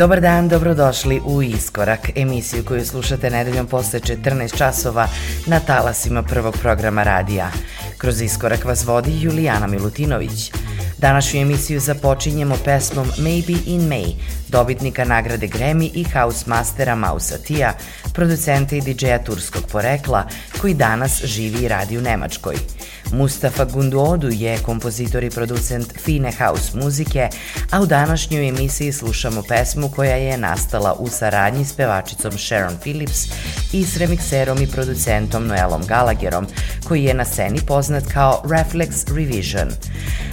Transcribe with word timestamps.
Dobar 0.00 0.20
dan, 0.20 0.48
dobrodošli 0.48 1.20
u 1.24 1.42
Iskorak, 1.42 2.00
emisiju 2.16 2.64
koju 2.64 2.86
slušate 2.86 3.30
nedeljom 3.30 3.66
posle 3.66 4.00
14 4.00 4.56
časova 4.56 5.08
na 5.46 5.60
talasima 5.60 6.22
prvog 6.22 6.56
programa 6.62 7.02
radija. 7.02 7.50
Kroz 7.98 8.20
Iskorak 8.20 8.64
vas 8.64 8.84
vodi 8.84 9.20
Julijana 9.20 9.66
Milutinović. 9.66 10.52
Današnju 11.00 11.40
emisiju 11.40 11.80
započinjemo 11.80 12.56
pesmom 12.64 13.06
Maybe 13.18 13.56
in 13.66 13.80
May, 13.80 14.14
dobitnika 14.48 15.04
nagrade 15.04 15.48
Grammy 15.48 15.90
i 15.94 16.04
house 16.04 16.44
mastera 16.46 16.94
Mausa 16.94 17.38
Tija, 17.38 17.74
producenta 18.12 18.76
i 18.76 18.80
DJ-a 18.80 19.18
turskog 19.18 19.62
porekla, 19.72 20.26
koji 20.60 20.74
danas 20.74 21.24
živi 21.24 21.64
i 21.64 21.68
radi 21.68 21.98
u 21.98 22.00
Nemačkoj. 22.00 22.56
Mustafa 23.12 23.64
Gunduodu 23.64 24.28
je 24.30 24.58
kompozitor 24.58 25.24
i 25.24 25.30
producent 25.30 25.92
fine 25.98 26.32
house 26.32 26.78
muzike, 26.78 27.28
a 27.70 27.80
u 27.80 27.86
današnjoj 27.86 28.48
emisiji 28.48 28.92
slušamo 28.92 29.42
pesmu 29.42 29.88
koja 29.88 30.16
je 30.16 30.38
nastala 30.38 30.92
u 30.92 31.08
saradnji 31.08 31.64
s 31.64 31.72
pevačicom 31.72 32.32
Sharon 32.38 32.76
Phillips 32.80 33.26
i 33.72 33.84
s 33.84 33.96
remikserom 33.96 34.62
i 34.62 34.66
producentom 34.66 35.46
Noelom 35.46 35.82
Gallagherom, 35.86 36.46
koji 36.88 37.04
je 37.04 37.14
na 37.14 37.24
sceni 37.24 37.60
poznat 37.66 38.04
kao 38.12 38.42
Reflex 38.44 39.14
Revision. 39.14 39.68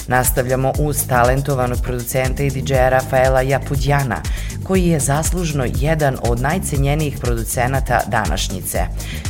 Nastavljamo 0.08 0.57
uz 0.80 1.08
talentovanog 1.08 1.80
producenta 1.84 2.44
i 2.44 2.50
DJ-a 2.50 2.90
Rafaela 2.90 3.42
Japudjana, 3.42 4.22
koji 4.64 4.86
je 4.86 5.00
zaslužno 5.00 5.66
jedan 5.76 6.18
od 6.22 6.42
najcenjenijih 6.42 7.18
producenata 7.22 8.02
današnjice. 8.08 8.80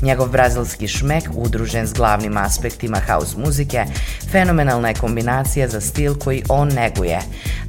Njegov 0.01 0.27
brazilski 0.27 0.88
šmek, 0.88 1.24
udružen 1.33 1.88
s 1.88 1.94
glavnim 1.94 2.38
aspektima 2.38 3.01
house 3.07 3.38
muzike, 3.38 3.85
fenomenalna 4.31 4.88
je 4.88 4.94
kombinacija 4.94 5.68
za 5.68 5.81
stil 5.81 6.15
koji 6.15 6.44
on 6.50 6.68
neguje. 6.68 7.19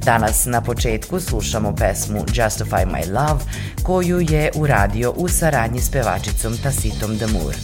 Danas 0.05 0.45
na 0.45 0.61
početku 0.61 1.19
slušamo 1.19 1.75
pesmu 1.75 2.19
Justify 2.19 2.85
My 2.85 3.13
Love, 3.13 3.43
koju 3.83 4.19
je 4.19 4.51
uradio 4.55 5.11
u 5.11 5.27
saradnji 5.27 5.81
s 5.81 5.91
pevačicom 5.91 6.57
Tasitom 6.63 7.17
Damur. 7.17 7.55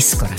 Slušate 0.00 0.33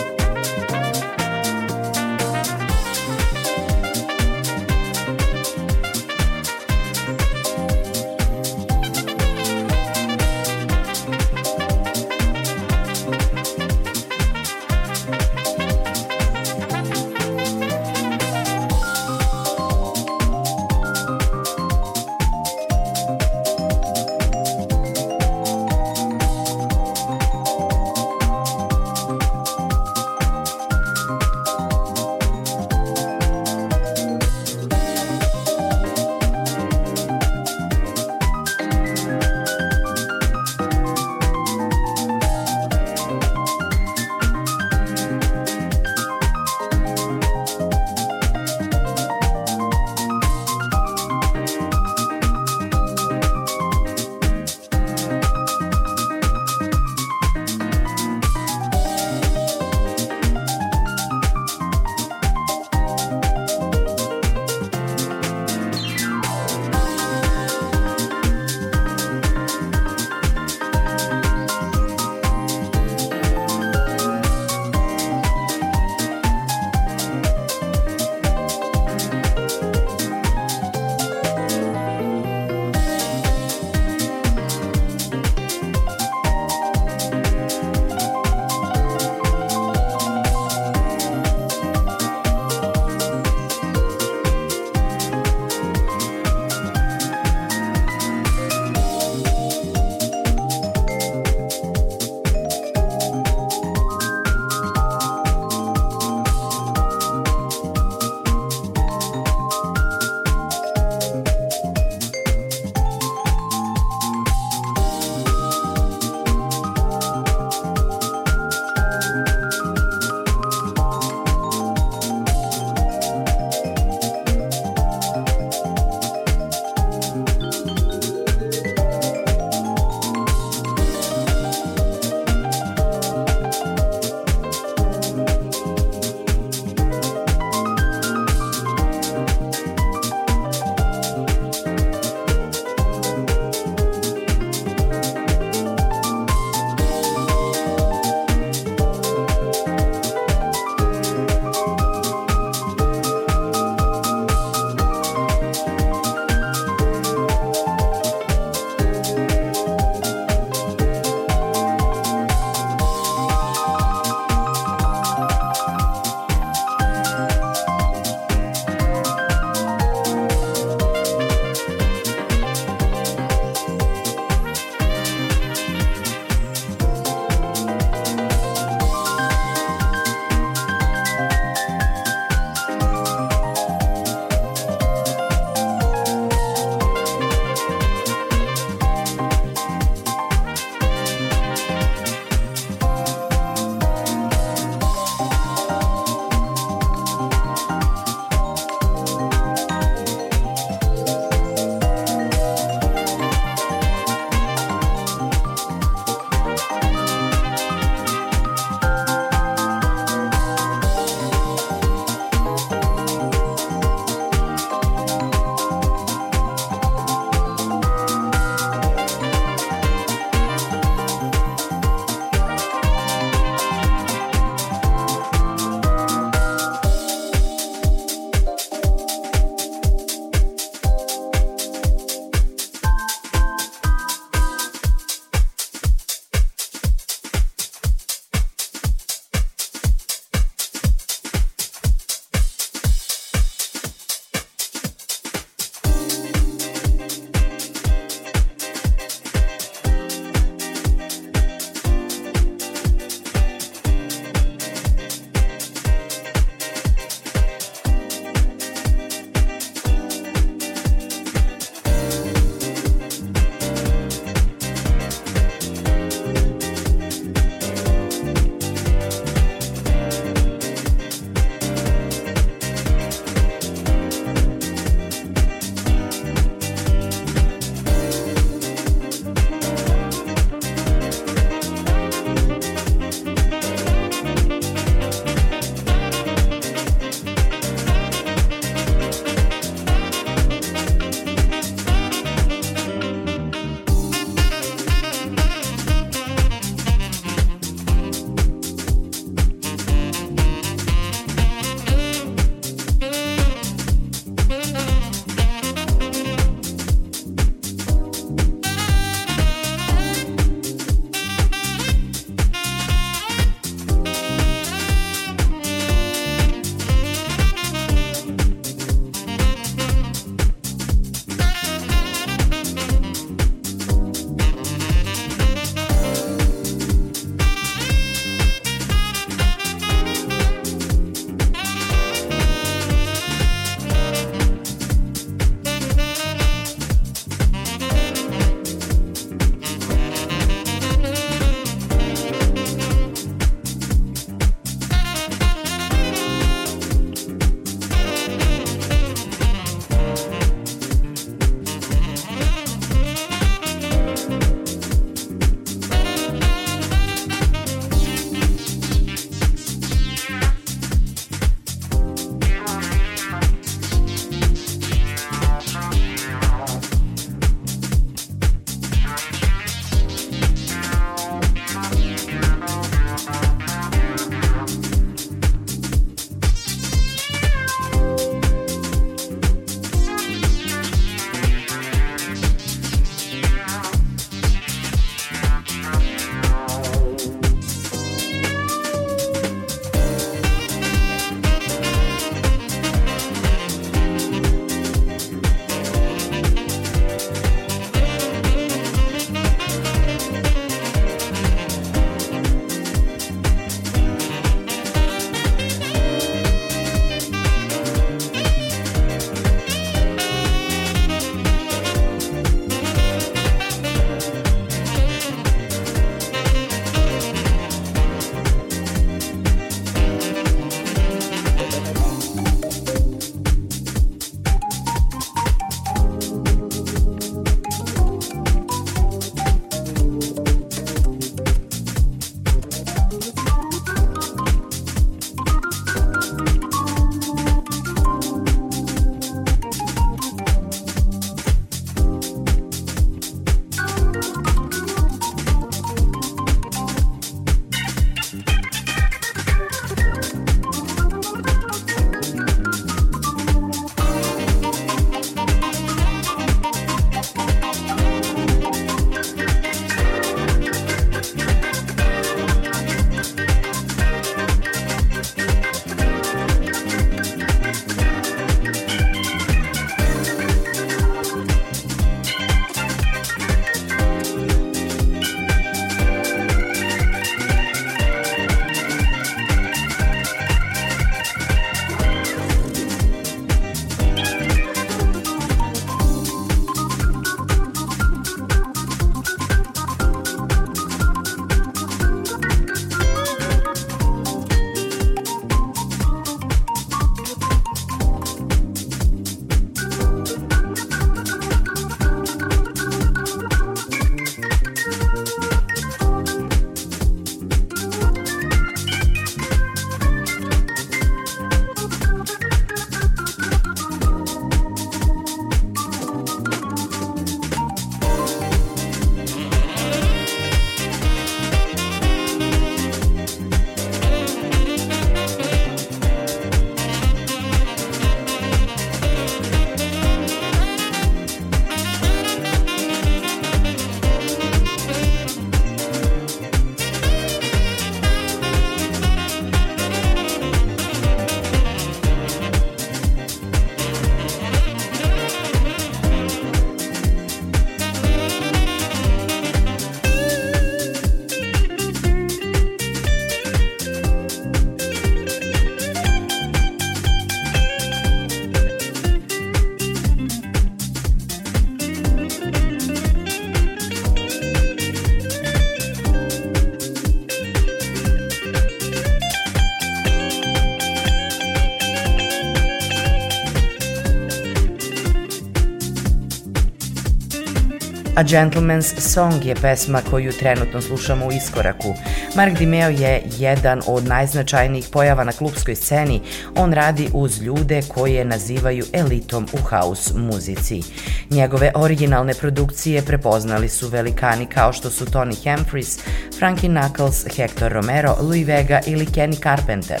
A 578.16 578.22
Gentleman's 578.22 578.94
Song 578.98 579.44
je 579.44 579.54
pesma 579.54 580.00
koju 580.10 580.32
trenutno 580.32 580.80
slušamo 580.80 581.26
u 581.26 581.32
iskoraku. 581.32 581.94
Mark 582.36 582.58
Dimeo 582.58 582.88
je 582.88 583.22
jedan 583.38 583.82
od 583.86 584.04
najznačajnijih 584.04 584.88
pojava 584.92 585.24
na 585.24 585.32
klubskoj 585.32 585.74
sceni. 585.74 586.20
On 586.56 586.72
radi 586.72 587.08
uz 587.12 587.42
ljude 587.42 587.82
koje 587.88 588.24
nazivaju 588.24 588.84
elitom 588.92 589.46
u 589.52 589.56
house 589.56 590.14
muzici. 590.14 590.82
Njegove 591.30 591.72
originalne 591.74 592.34
produkcije 592.34 593.02
prepoznali 593.02 593.68
su 593.68 593.88
velikani 593.88 594.46
kao 594.46 594.72
što 594.72 594.90
su 594.90 595.06
Tony 595.06 595.56
Humphries, 595.56 595.98
Frankie 596.38 596.70
Knuckles, 596.70 597.26
Hector 597.36 597.72
Romero, 597.72 598.16
Louis 598.20 598.46
Vega 598.46 598.80
ili 598.86 599.06
Kenny 599.06 599.42
Carpenter, 599.42 600.00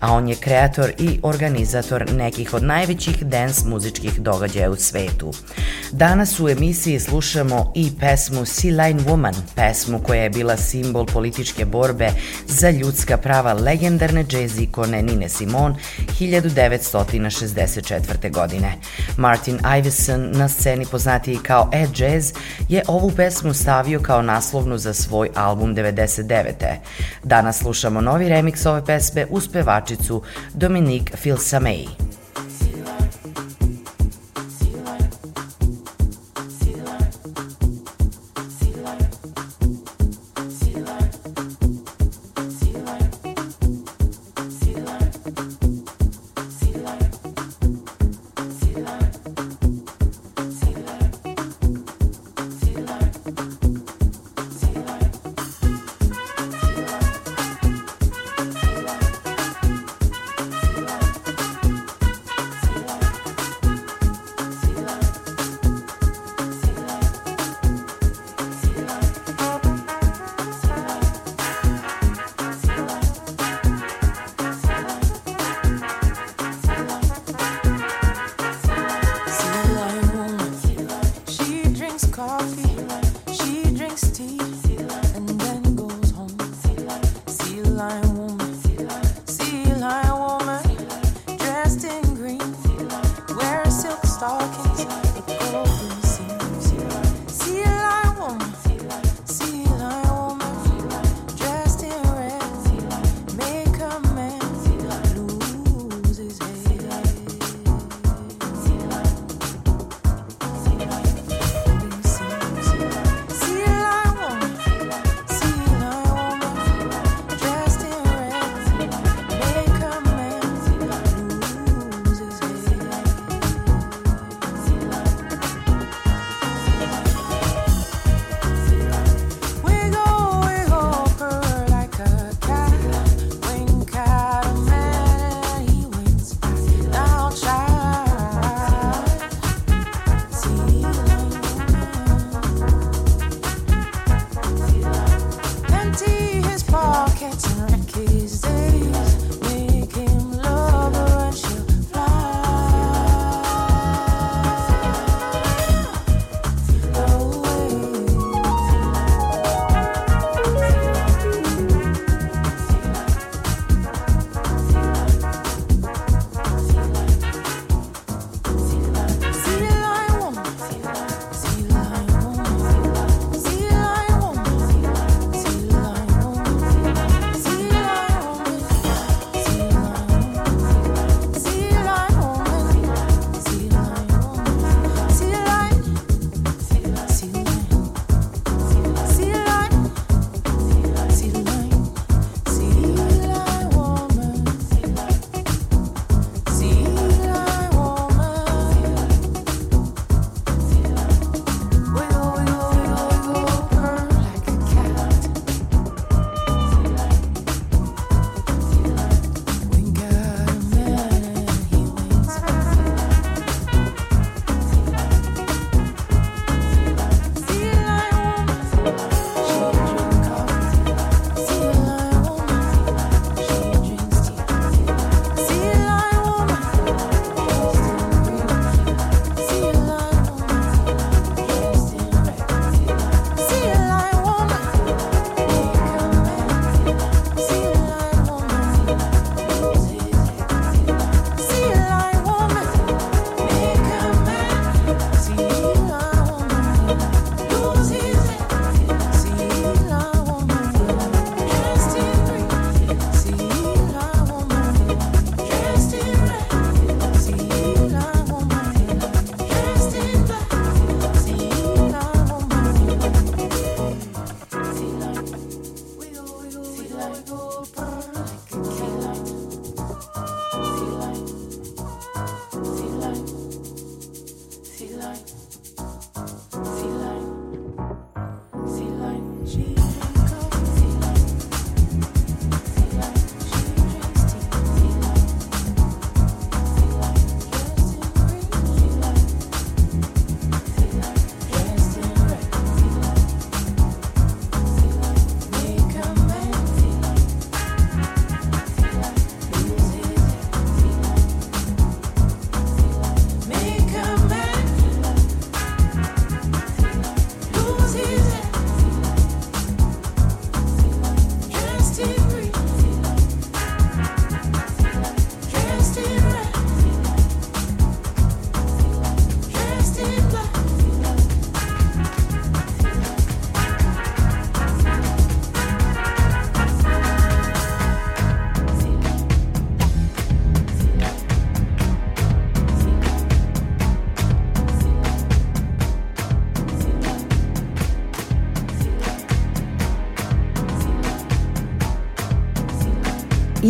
a 0.00 0.12
on 0.12 0.28
je 0.28 0.36
kreator 0.36 0.92
i 0.98 1.20
organizator 1.22 2.12
nekih 2.12 2.54
od 2.54 2.62
najvećih 2.62 3.24
dance 3.24 3.68
muzičkih 3.68 4.20
događaja 4.20 4.70
u 4.70 4.76
svetu. 4.76 5.32
Danas 5.92 6.40
u 6.40 6.48
emisiji 6.48 7.00
slušamo 7.00 7.72
i 7.74 7.92
pesmu 8.00 8.44
Sea 8.44 8.84
Line 8.84 9.00
Woman, 9.00 9.34
pesmu 9.54 9.98
koja 9.98 10.22
je 10.22 10.30
bila 10.30 10.56
simbol 10.56 11.06
političke 11.06 11.64
borbe 11.74 12.10
za 12.46 12.70
ljudska 12.70 13.16
prava 13.16 13.52
legendarne 13.52 14.24
jazz 14.28 14.58
ikone 14.58 15.02
Nine 15.02 15.28
Simone 15.28 15.74
1964. 16.20 18.32
godine. 18.32 18.72
Martin 19.16 19.58
Iveson, 19.78 20.30
na 20.32 20.48
sceni 20.48 20.86
poznatiji 20.86 21.38
kao 21.42 21.70
Ed 21.72 21.98
Jazz, 21.98 22.32
je 22.68 22.82
ovu 22.88 23.10
pesmu 23.10 23.54
stavio 23.54 24.00
kao 24.00 24.22
naslovnu 24.22 24.78
za 24.78 24.94
svoj 24.94 25.30
album 25.34 25.74
99. 25.74 26.52
Danas 27.22 27.58
slušamo 27.58 28.00
novi 28.00 28.24
remix 28.24 28.68
ove 28.68 28.84
pesme 28.84 29.26
uz 29.30 29.48
pevačicu 29.52 30.22
Dominique 30.54 31.16
Filsamei. 31.16 31.88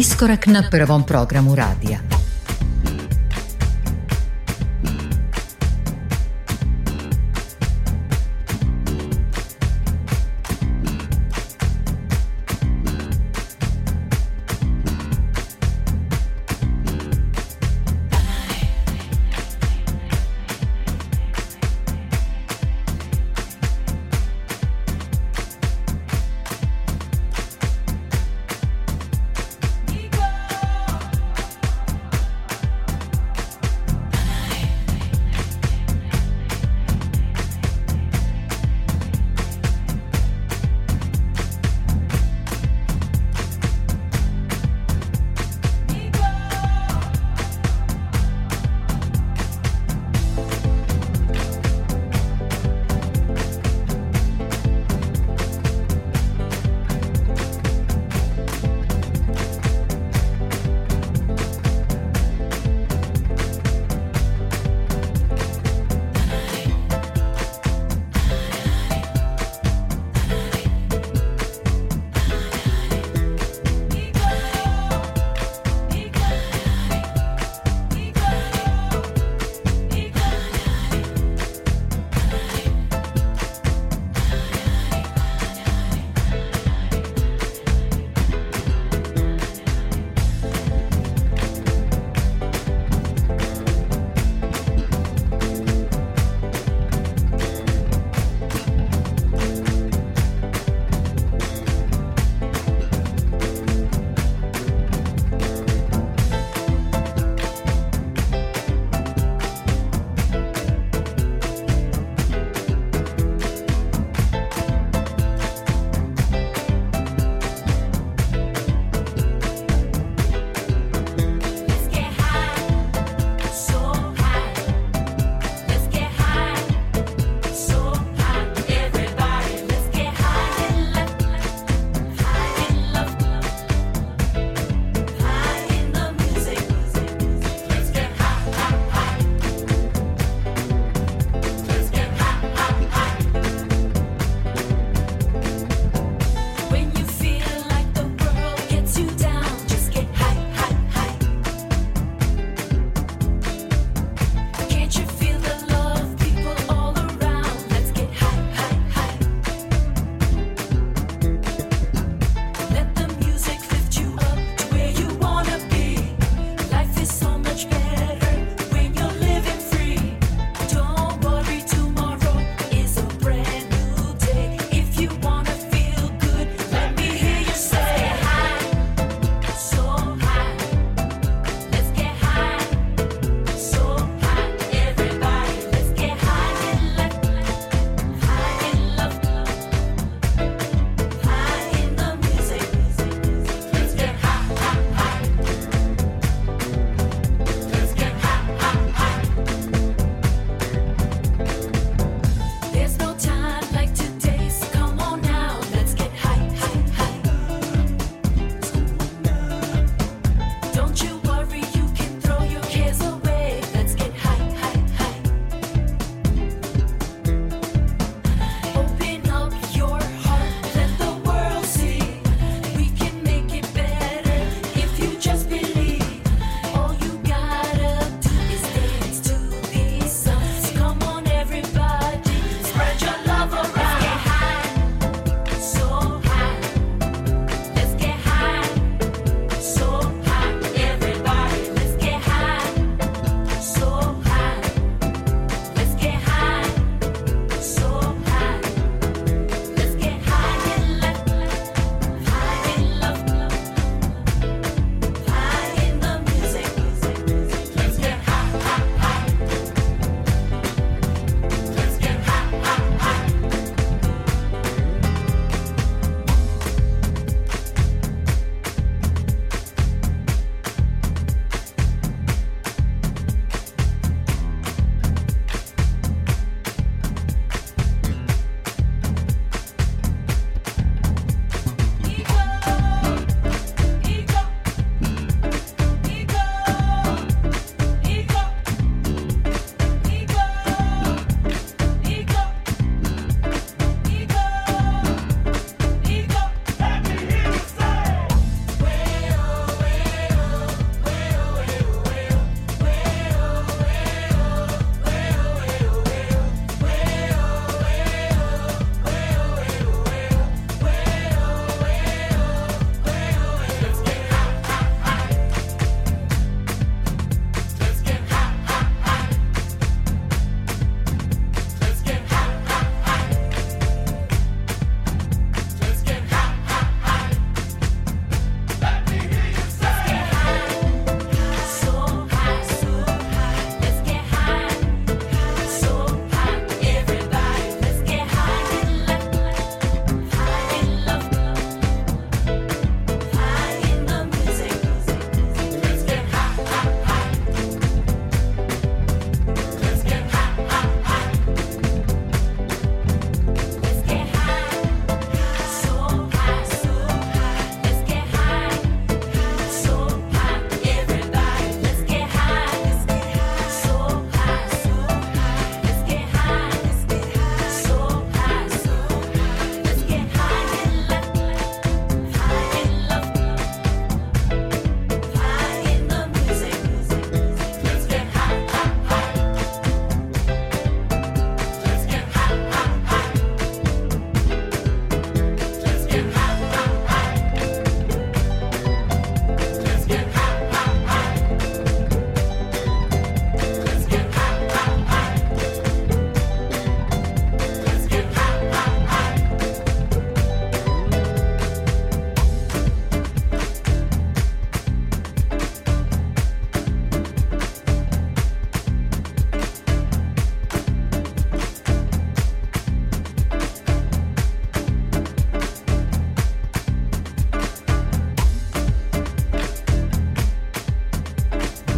Iskorak 0.05 0.47
na 0.47 0.63
prvom 0.71 1.03
programu 1.07 1.55
radija. 1.55 1.94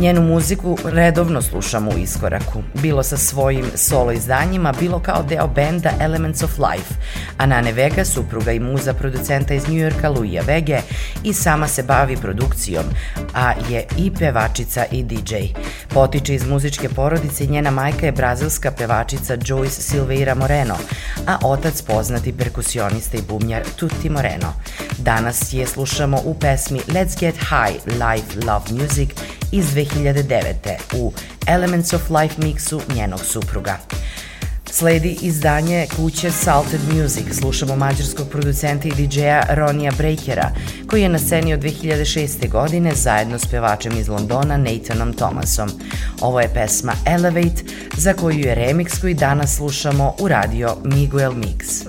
Njenu 0.07 0.23
muziku 0.23 0.79
redovno 0.85 1.43
slušamo 1.43 1.91
u 1.91 1.99
iskoraku, 1.99 2.63
bilo 2.75 3.03
sa 3.03 3.17
svojim 3.17 3.65
solo 3.75 4.13
izdanjima, 4.13 4.73
bilo 4.81 4.99
kao 4.99 5.23
deo 5.23 5.47
benda 5.47 5.91
Elements 6.01 6.43
of 6.43 6.51
Life, 6.59 6.95
a 7.37 7.47
Nane 7.47 7.73
Vega, 7.73 8.05
supruga 8.05 8.53
i 8.53 8.61
muza 8.61 8.95
producenta 8.95 9.55
iz 9.55 9.69
New 9.69 9.77
Yorka 9.77 10.09
Luija 10.19 10.43
Vege, 10.43 10.79
i 11.25 11.33
sama 11.33 11.69
se 11.69 11.83
bavi 11.83 12.17
produkcijom, 12.17 12.85
a 13.35 13.53
je 13.71 13.87
i 13.99 14.11
pevačica 14.19 14.85
i 14.91 15.03
DJ. 15.03 15.35
Potiče 15.89 16.35
iz 16.35 16.47
muzičke 16.47 16.89
porodice 16.89 17.45
i 17.45 17.49
njena 17.49 17.71
majka 17.71 18.07
je 18.07 18.13
brazilska 18.13 18.71
pevačica 18.71 19.37
Joyce 19.37 19.81
Silveira 19.81 20.35
Moreno, 20.35 20.75
a 21.27 21.39
otac 21.43 21.83
poznati 21.83 22.33
perkusionista 22.33 23.19
i 23.19 23.23
bubnjar 23.29 23.63
Tutti 23.77 24.11
Moreno. 24.11 24.53
Danas 24.99 25.53
je 25.53 25.67
slušamo 25.67 26.21
u 26.25 26.35
pesmi 26.35 26.81
Let's 26.89 27.21
Get 27.21 27.35
High 27.35 27.87
Live 27.87 28.47
Love 28.47 28.83
Music 28.83 29.11
iz 29.53 29.65
2009. 29.75 30.53
u 30.95 31.13
Elements 31.47 31.93
of 31.93 32.11
Life 32.11 32.43
mixu 32.43 32.81
njenog 32.95 33.21
supruga. 33.25 33.79
Sledi 34.71 35.19
izdanje 35.21 35.87
kuće 35.97 36.31
Salted 36.31 36.81
Music. 36.95 37.39
Slušamo 37.41 37.77
mađarskog 37.77 38.29
producenta 38.29 38.89
i 38.89 38.91
DJ-a 38.91 39.55
Ronija 39.55 39.93
Breakera, 39.99 40.51
koji 40.87 41.03
je 41.03 41.09
na 41.09 41.19
sceni 41.19 41.55
od 41.55 41.61
2006. 41.61 42.51
godine 42.51 42.95
zajedno 42.95 43.39
s 43.39 43.47
pevačem 43.47 43.99
iz 43.99 44.09
Londona 44.09 44.57
Nathanom 44.57 45.13
Thomasom. 45.13 45.71
Ovo 46.21 46.41
je 46.41 46.55
pesma 46.55 46.93
Elevate, 47.07 47.63
za 47.97 48.13
koju 48.13 48.39
je 48.39 48.57
remix 48.57 49.01
koji 49.01 49.15
danas 49.15 49.57
slušamo 49.57 50.15
u 50.19 50.29
radio 50.29 50.77
Miguel 50.85 51.33
Mix. 51.33 51.87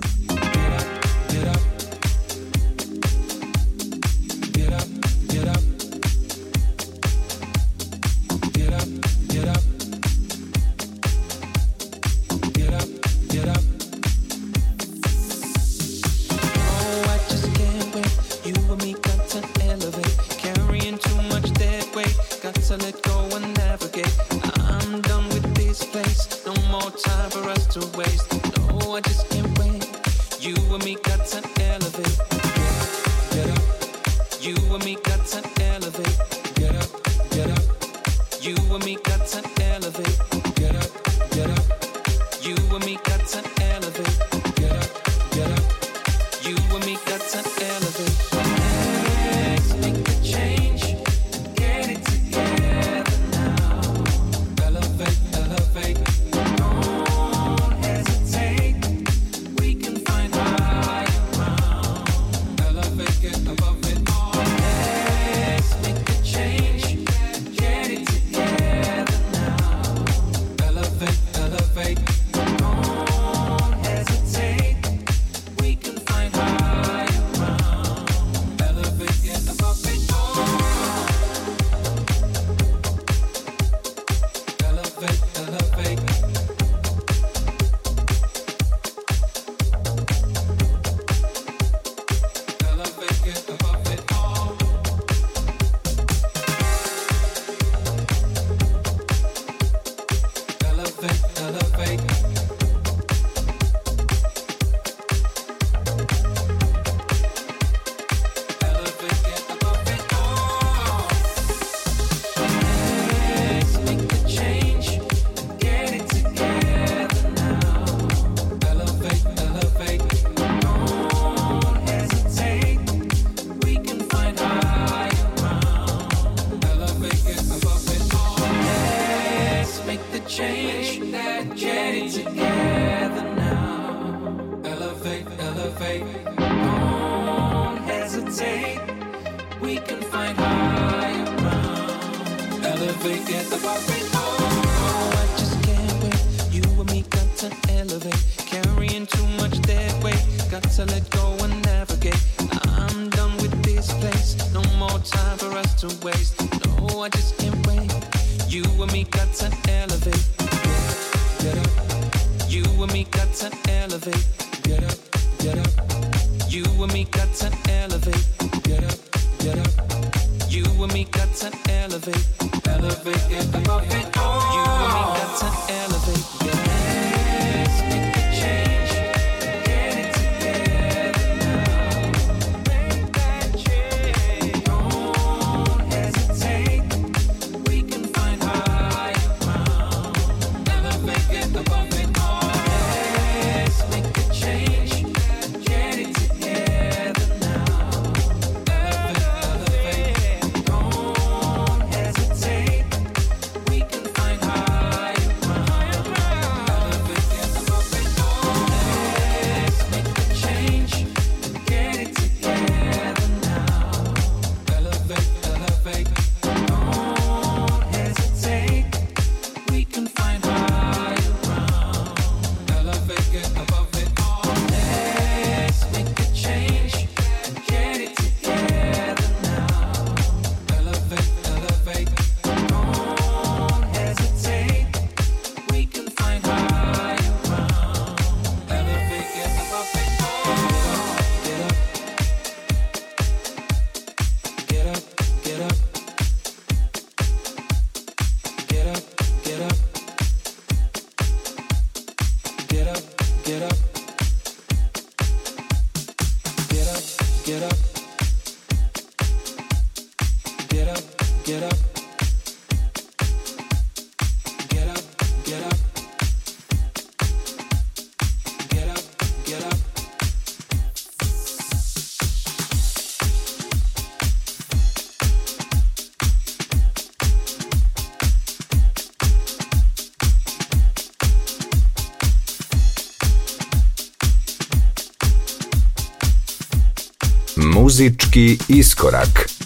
Muzički 287.97 288.57
iskorak. 288.67 289.56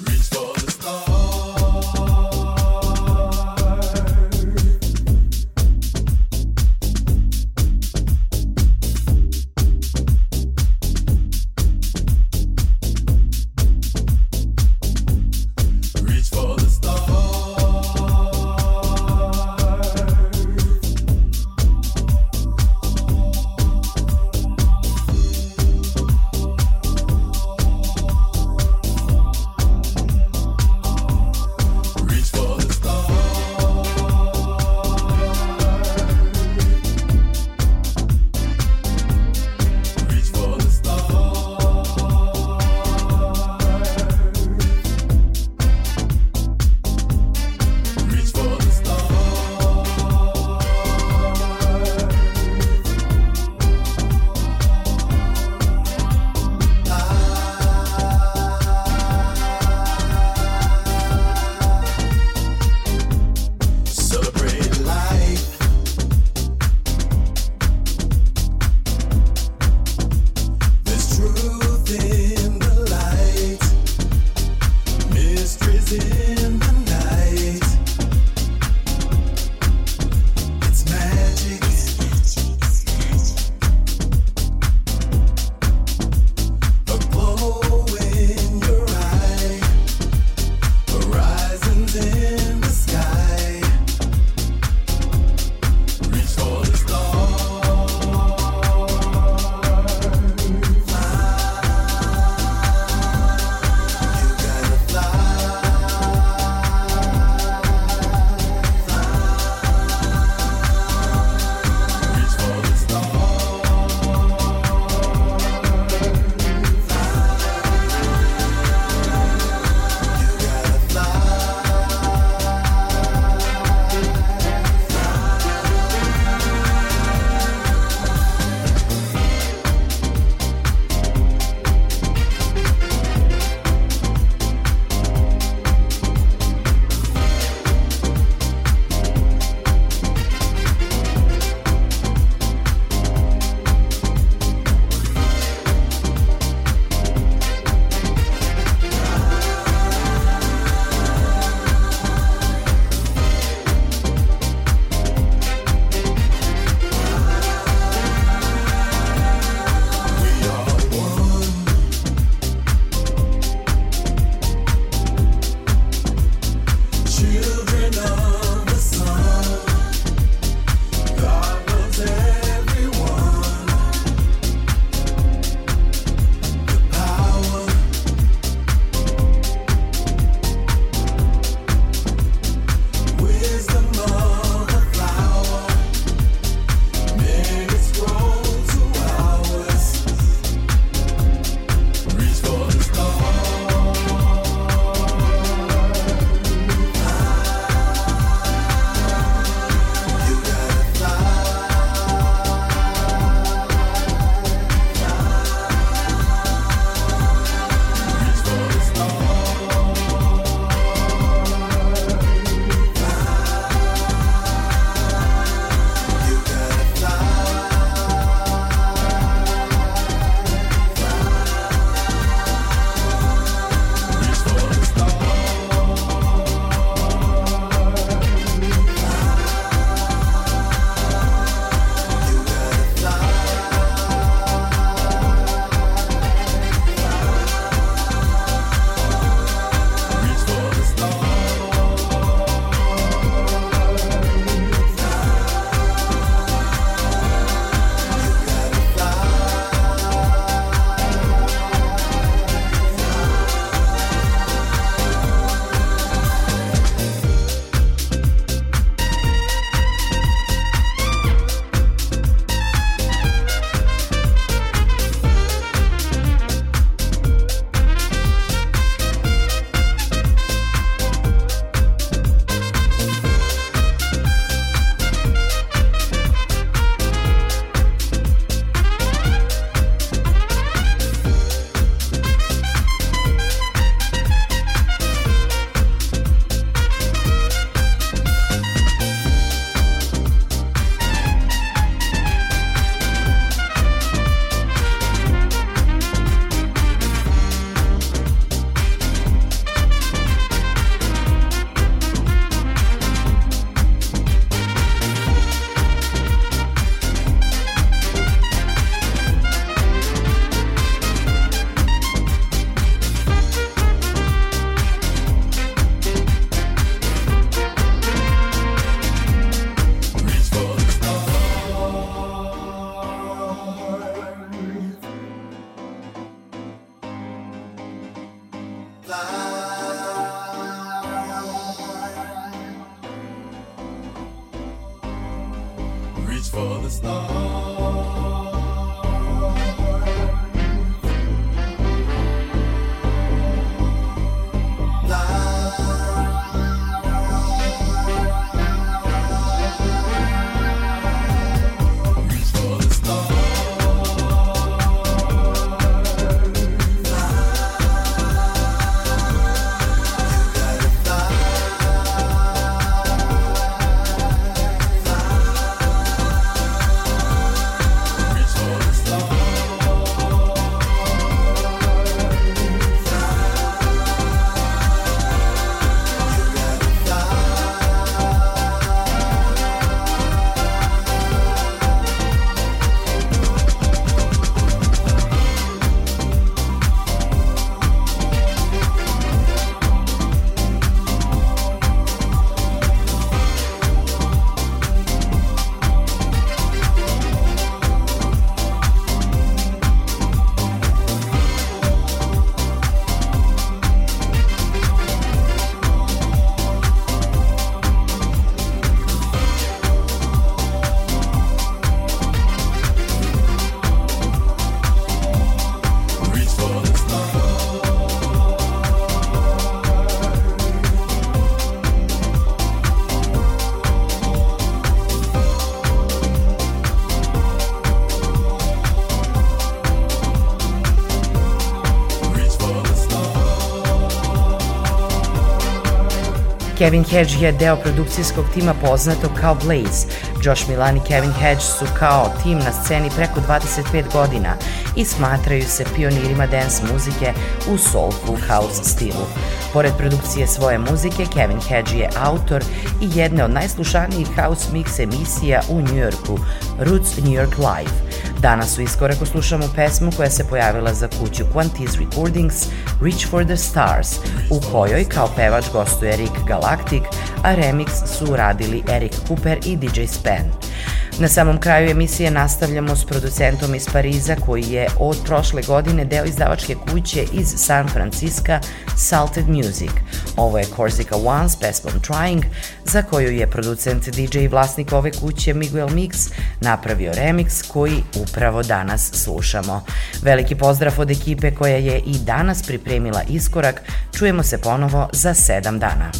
Kevin 436.82 437.04
Hedge 437.04 437.46
je 437.46 437.52
deo 437.52 437.76
produkcijskog 437.76 438.46
tima 438.54 438.74
poznatog 438.74 439.32
kao 439.42 439.56
Blaze. 439.56 440.08
Josh 440.44 440.70
Milan 440.70 440.98
i 440.98 441.02
Kevin 441.08 441.32
Hedge 441.32 441.62
su 441.62 441.86
kao 442.00 442.32
tim 442.44 442.58
na 442.58 442.72
sceni 442.72 443.10
preko 443.16 443.40
25 443.48 444.04
godina 444.14 444.56
i 444.96 445.06
smatraju 445.06 445.64
se 445.64 445.86
pionirima 445.96 446.48
dance 446.48 446.84
muzike 446.94 447.34
u 447.74 447.78
soulful 447.78 448.38
house 448.48 448.84
stilu. 448.84 449.26
Pored 449.74 449.92
produkcije 449.98 450.48
svoje 450.48 450.78
muzike, 450.78 451.26
Kevin 451.34 451.62
Hedge 451.62 451.98
je 451.98 452.10
autor 452.20 452.64
i 453.02 453.20
jedne 453.20 453.44
od 453.44 453.52
najslušanijih 453.52 454.28
house 454.28 454.68
mix 454.74 455.04
emisija 455.04 455.62
u 455.70 455.82
Njujorku, 455.82 456.40
Roots 456.80 457.18
New 457.18 457.34
York 457.34 457.58
Live. 457.58 458.11
Danas 458.40 458.78
u 458.78 458.82
iskorako 458.82 459.26
slušamo 459.26 459.70
pesmu 459.76 460.12
koja 460.18 460.30
se 460.30 460.48
pojavila 460.50 460.94
za 460.94 461.08
kuću 461.08 461.44
Quantiz 461.54 462.00
Recordings, 462.00 462.66
Reach 463.02 463.30
for 463.30 463.46
the 463.46 463.58
Stars, 463.58 464.16
u 464.50 464.62
kojoj 464.72 465.06
kao 465.06 465.30
pevač 465.36 465.66
gostuje 465.74 466.18
Rick 466.18 466.34
Galactic, 466.48 467.04
a 467.44 467.56
remix 467.56 467.90
su 468.18 468.34
uradili 468.34 468.84
Eric 468.90 469.14
Cooper 469.28 469.60
i 469.66 469.78
DJ 469.78 470.06
Span. 470.06 470.70
Na 471.20 471.28
samom 471.28 471.59
kraju 471.59 471.89
emisije 471.89 472.32
nastavljamo 472.32 472.95
s 472.95 473.05
producentom 473.05 473.76
iz 473.76 473.88
Pariza 473.93 474.36
koji 474.45 474.64
je 474.64 474.88
od 474.99 475.18
prošle 475.26 475.62
godine 475.62 476.05
deo 476.05 476.26
izdavačke 476.26 476.76
kuće 476.91 477.26
iz 477.34 477.47
San 477.57 477.88
Francisco 477.88 478.53
Salted 478.97 479.49
Music. 479.49 479.91
Ovo 480.38 480.57
je 480.57 480.66
Corsica 480.76 481.16
One 481.16 481.49
s 481.49 481.55
pesmom 481.55 481.93
Trying, 482.01 482.43
za 482.86 483.01
koju 483.01 483.32
je 483.32 483.49
producent 483.49 484.09
DJ 484.09 484.39
i 484.39 484.47
vlasnik 484.47 484.93
ove 484.93 485.12
kuće 485.12 485.53
Miguel 485.53 485.88
Mix 485.88 486.32
napravio 486.62 487.12
remix 487.14 487.68
koji 487.68 488.03
upravo 488.22 488.64
danas 488.64 489.12
slušamo. 489.14 489.84
Veliki 490.22 490.55
pozdrav 490.55 490.93
od 490.97 491.12
ekipe 491.12 491.51
koja 491.51 491.76
je 491.76 491.99
i 491.99 492.20
danas 492.26 492.64
pripremila 492.64 493.24
iskorak. 493.30 493.82
Čujemo 494.18 494.43
se 494.43 494.57
ponovo 494.57 495.09
za 495.14 495.34
sedam 495.34 495.80
dana. 495.80 496.12